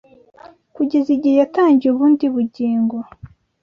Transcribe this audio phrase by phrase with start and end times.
[0.75, 2.97] kugeza ighe yatangiye ubundi ubugingo